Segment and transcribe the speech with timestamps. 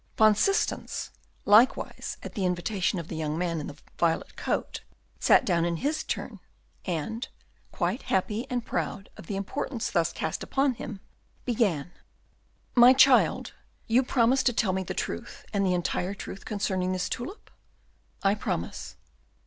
[0.17, 1.11] Van Systens,
[1.45, 4.81] likewise at the invitation of the young man in the violet coat,
[5.19, 6.39] sat down in his turn,
[6.85, 7.27] and,
[7.71, 11.01] quite happy and proud of the importance thus cast upon him,
[11.45, 11.91] began,
[12.73, 13.53] "My child,
[13.85, 17.51] you promise to tell me the truth and the entire truth concerning this tulip?"
[18.23, 18.95] "I promise."